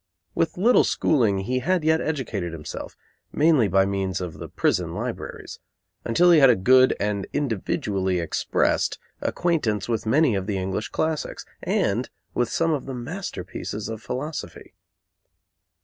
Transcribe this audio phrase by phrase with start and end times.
[0.33, 2.97] With little schooling he had yet educated himself,
[3.31, 5.59] mainly by means of the prison libraries,
[6.03, 11.45] until he had a good and individually expressed acquaintance with many of the English classics,
[11.61, 14.73] and with some of the masterpieces of philosophy.